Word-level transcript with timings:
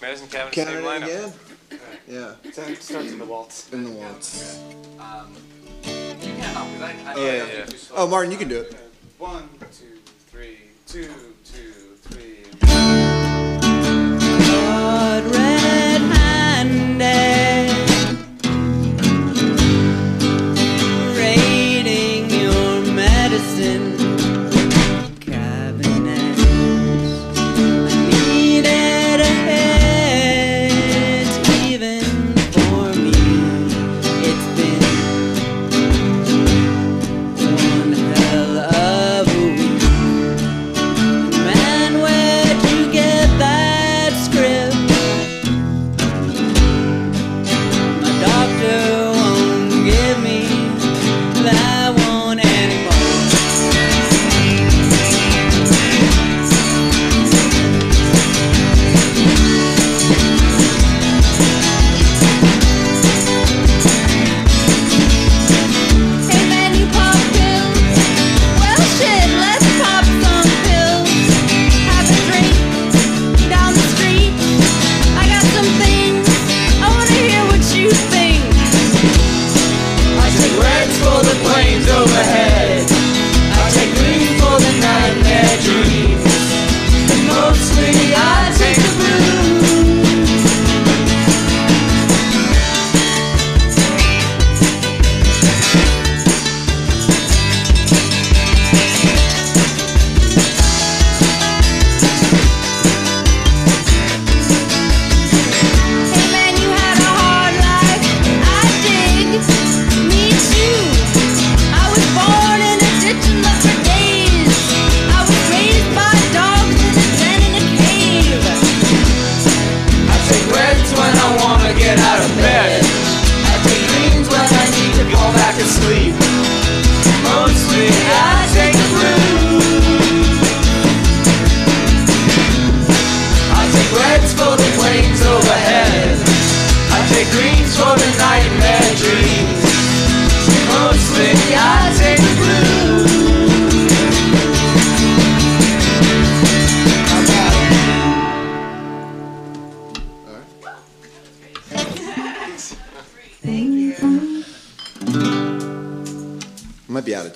Medicine 0.00 0.28
cabinet, 0.28 0.54
same 0.54 0.84
lineup. 0.84 1.02
again? 1.04 1.32
Yeah, 2.06 2.34
It 2.44 2.82
starts 2.82 3.12
in 3.12 3.18
the 3.18 3.24
waltz. 3.24 3.68
in 3.72 3.84
the 3.84 3.90
waltz. 3.90 4.58
Um, 4.98 5.34
you 5.84 5.90
can 6.20 6.36
help, 6.38 6.68
'cause 6.72 6.82
I, 6.82 6.94
I, 7.06 7.14
Oh, 7.14 7.24
yeah, 7.26 7.46
yeah. 7.46 7.66
Oh, 7.94 8.06
Martin, 8.06 8.30
you 8.32 8.38
can 8.38 8.48
do 8.48 8.60
it. 8.60 8.74
One, 9.18 9.48
two, 9.76 9.98
three, 10.30 10.58
two, 10.86 11.08
two, 11.44 11.72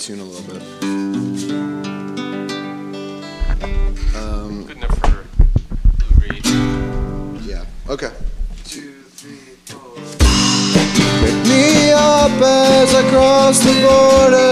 tune 0.02 0.18
a 0.18 0.24
little 0.24 0.52
bit. 0.52 0.62
Um, 4.16 4.64
Good 4.66 4.78
enough 4.78 4.98
for 4.98 5.24
Lou 6.00 6.26
Reed. 6.26 6.44
Yeah. 7.46 7.64
Okay. 7.88 8.10
Two, 8.64 8.94
three, 9.14 9.36
four. 9.66 9.94
Pick 11.20 11.46
me 11.46 11.92
up 11.92 12.32
as 12.32 12.92
I 12.96 13.08
cross 13.10 13.60
the 13.60 13.74
border. 13.80 14.51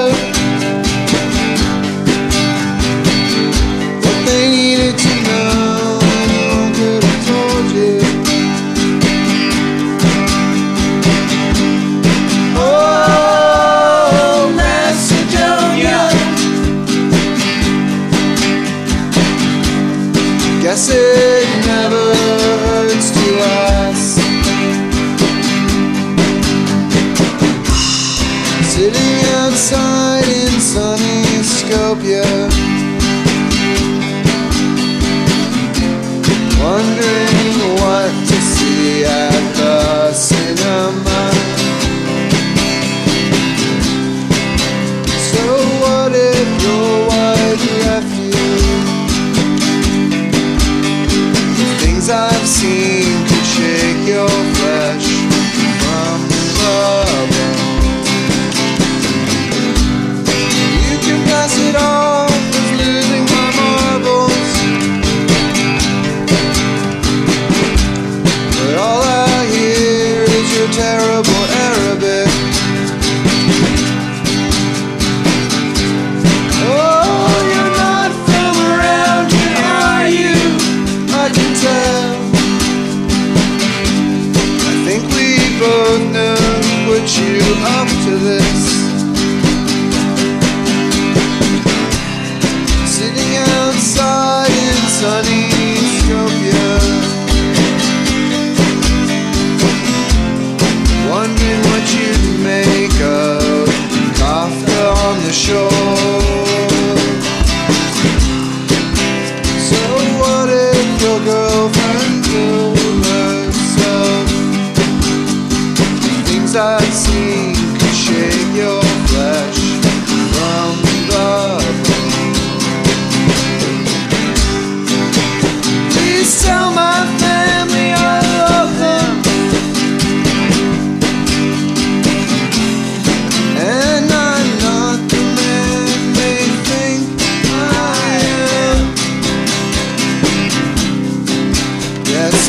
terrible 71.10 71.32
error. 71.32 71.79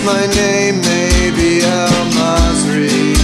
my 0.05 0.25
name 0.25 0.81
may 0.81 1.31
be 1.35 1.61
El 1.61 2.05
Masri, 2.17 3.15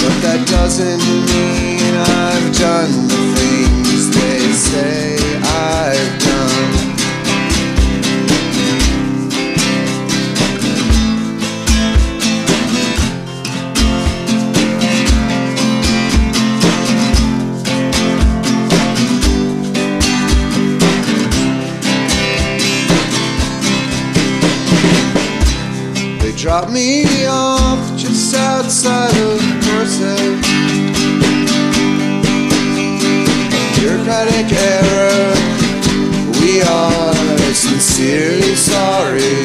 but 0.00 0.16
that 0.24 0.42
doesn't 0.48 1.04
mean 1.30 1.94
I've 1.96 2.48
done 2.58 3.08
the 3.08 3.22
things 3.36 4.10
they 4.10 4.52
say. 4.52 5.01
Drop 26.62 26.74
me 26.74 27.26
off 27.26 27.96
just 27.96 28.36
outside 28.36 29.10
of 29.16 29.42
Merced. 29.66 30.20
Bureaucratic 33.80 34.52
error, 34.52 35.34
we 36.40 36.62
are 36.62 37.52
sincerely 37.52 38.54
sorry. 38.54 39.42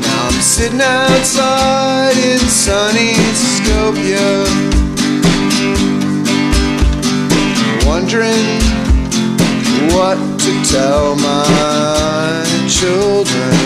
Now 0.00 0.26
I'm 0.26 0.40
sitting 0.42 0.80
outside 0.80 2.16
in 2.16 2.40
sunny 2.40 3.14
Skopje, 3.38 4.44
wondering 7.86 8.58
what 9.94 10.18
to 10.40 10.52
tell 10.64 11.14
my 11.14 12.66
children. 12.68 13.59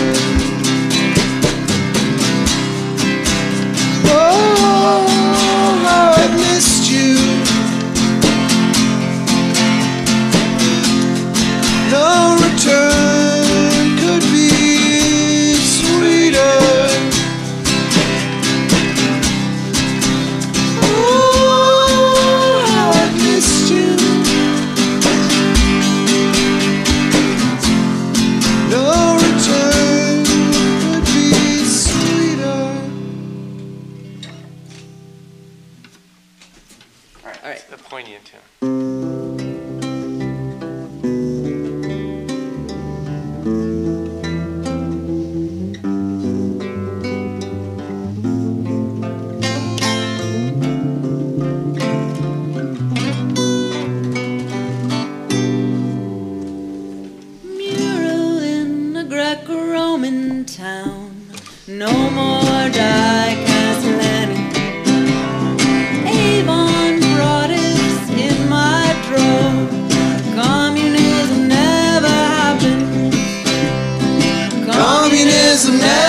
there's 75.55 75.69
net. 75.69 76.04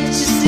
let 0.00 0.06
you 0.06 0.12
see. 0.12 0.47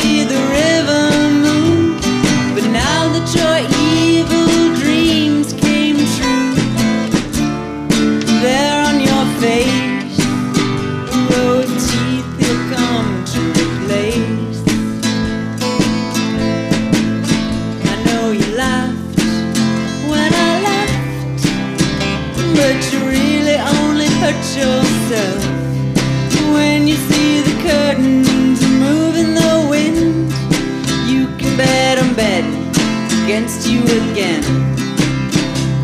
you 33.89 34.13
again. 34.13 34.43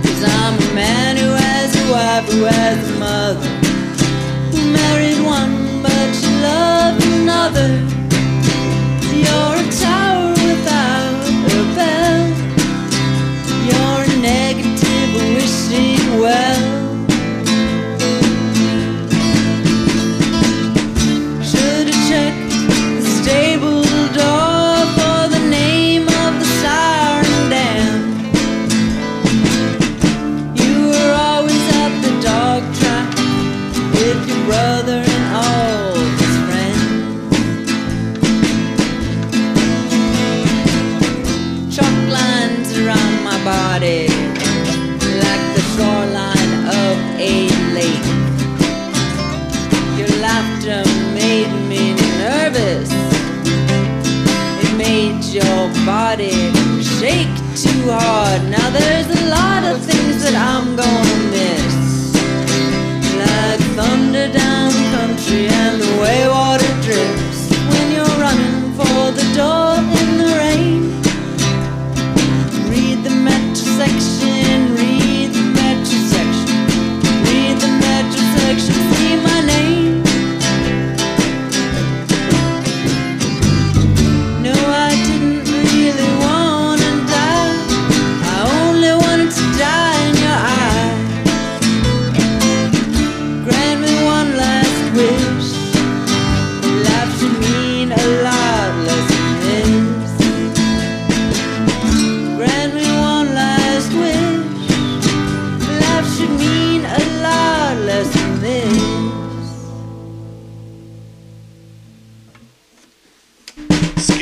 Cause 0.02 0.22
I'm 0.24 0.54
a 0.54 0.74
man 0.74 1.16
who 1.16 1.30
has 1.30 1.70
a 1.76 1.84
wife, 1.92 2.32
who 2.32 2.44
has 2.44 2.78
a 2.90 2.98
mother, 2.98 3.48
who 4.52 4.72
married 4.72 5.20
one 5.24 5.82
but 5.82 6.08
she 6.14 6.30
loved 6.42 7.04
another. 7.20 7.70
You're 9.22 9.56
a 9.64 9.70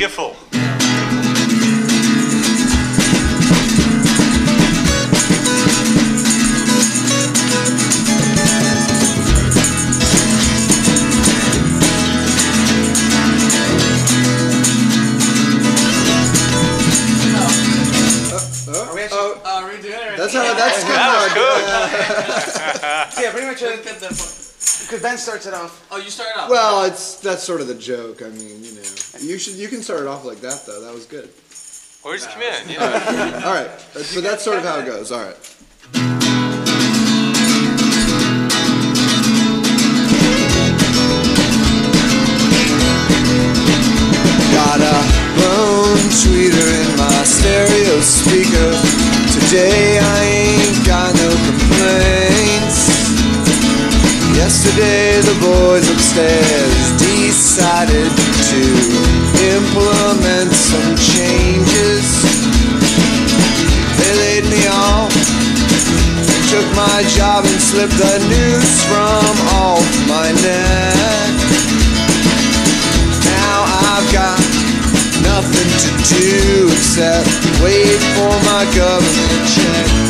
Beautiful. 0.05 0.35
That's 20.17 20.33
how. 20.33 20.53
That's 20.53 20.83
good. 20.83 20.95
That 20.95 21.23
was 21.23 21.33
good. 21.33 21.63
Uh, 22.83 23.09
so 23.09 23.21
yeah, 23.21 23.31
pretty 23.31 23.47
much. 23.47 23.61
Uh, 23.63 24.44
because 24.65 25.01
Ben 25.01 25.17
starts 25.17 25.45
it 25.45 25.53
off. 25.53 25.87
Oh, 25.91 25.97
you 25.97 26.09
start 26.09 26.29
it 26.29 26.37
off. 26.37 26.49
Well, 26.49 26.85
it's 26.85 27.19
that's 27.19 27.43
sort 27.43 27.61
of 27.61 27.67
the 27.67 27.75
joke. 27.75 28.21
I 28.21 28.29
mean, 28.29 28.63
you 28.63 28.75
know, 28.75 28.83
you 29.19 29.37
should 29.37 29.55
you 29.55 29.67
can 29.67 29.81
start 29.81 30.01
it 30.01 30.07
off 30.07 30.25
like 30.25 30.41
that 30.41 30.63
though. 30.65 30.81
That 30.81 30.93
was 30.93 31.05
good. 31.05 31.29
Or 32.03 32.13
just 32.13 32.29
come 32.29 32.43
in. 32.43 32.77
All 33.43 33.53
right. 33.53 33.69
So 33.97 34.21
that's 34.21 34.43
sort 34.43 34.57
of 34.59 34.63
how 34.63 34.79
it 34.79 34.85
goes. 34.85 35.11
All 35.11 35.23
right. 35.23 35.35
Got 44.53 44.81
a 44.81 45.01
home 45.41 46.09
tweeter 46.21 46.67
in 46.81 46.97
my 46.97 47.23
stereo 47.23 47.99
speaker. 48.01 48.71
Today 49.33 49.99
I 49.99 50.34
Yesterday 54.45 55.21
the 55.21 55.33
boys 55.41 55.89
upstairs 55.89 56.85
decided 57.01 58.13
to 58.13 58.61
implement 59.57 60.53
some 60.53 60.93
changes. 61.01 62.05
They 63.97 64.11
laid 64.21 64.45
me 64.45 64.61
off, 64.69 65.09
took 66.53 66.67
my 66.77 67.01
job 67.17 67.45
and 67.49 67.59
slipped 67.59 67.97
the 67.97 68.21
noose 68.29 68.85
from 68.85 69.33
off 69.65 69.81
my 70.05 70.29
neck. 70.29 71.33
Now 73.25 73.65
I've 73.65 74.09
got 74.13 74.37
nothing 75.25 75.69
to 75.73 75.89
do 76.21 76.69
except 76.69 77.33
wait 77.65 77.97
for 78.13 78.29
my 78.45 78.61
government 78.77 79.49
check. 79.49 80.04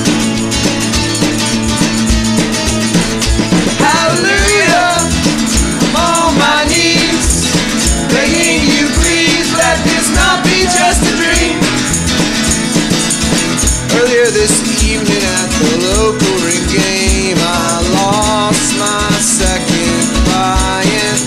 Earlier 14.15 14.31
this 14.31 14.63
evening 14.87 15.23
at 15.27 15.49
the 15.59 15.91
local 15.91 16.35
ring 16.47 16.63
game, 16.71 17.35
I 17.35 17.83
lost 17.99 18.79
my 18.79 19.11
second 19.19 19.91
client. 20.23 21.19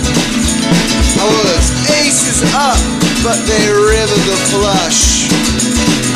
I 1.21 1.25
was 1.29 1.69
aces 2.01 2.41
up, 2.49 2.81
but 3.21 3.37
they 3.45 3.61
rivered 3.69 4.25
the 4.25 4.39
flush. 4.49 5.29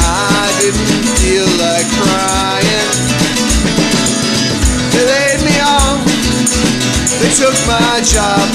I 0.01 0.49
didn't 0.65 1.05
feel 1.21 1.45
like 1.61 1.85
crying. 1.93 2.93
They 4.97 5.05
laid 5.05 5.45
me 5.45 5.53
off. 5.61 6.01
They 7.21 7.29
took 7.37 7.53
my 7.69 8.01
job, 8.01 8.49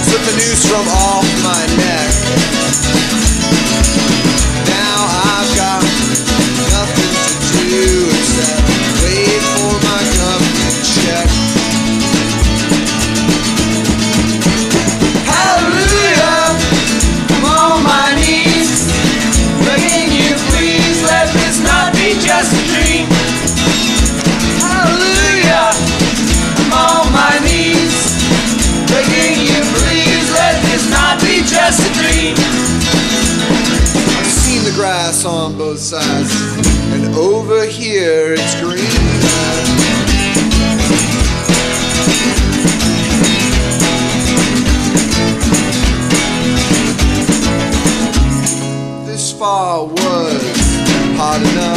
slipped 0.00 0.24
the 0.24 0.32
noose 0.32 0.64
from 0.64 0.88
off 0.88 1.28
my 1.44 1.60
neck. 1.76 3.07
This 49.86 49.86
was 49.86 51.16
hard 51.16 51.40
enough. 51.40 51.67